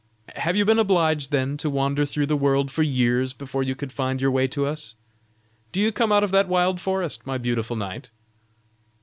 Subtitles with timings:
[0.35, 3.91] Have you been obliged then to wander through the world for years, before you could
[3.91, 4.95] find your way to us?
[5.71, 8.09] Do you come out of that wild forest, my beautiful knight?"